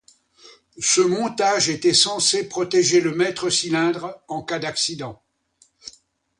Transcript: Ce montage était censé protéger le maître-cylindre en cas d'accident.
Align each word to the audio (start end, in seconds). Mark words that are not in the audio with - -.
Ce 0.79 0.99
montage 0.99 1.69
était 1.69 1.93
censé 1.93 2.49
protéger 2.49 3.01
le 3.01 3.13
maître-cylindre 3.13 4.19
en 4.29 4.41
cas 4.41 4.57
d'accident. 4.57 5.21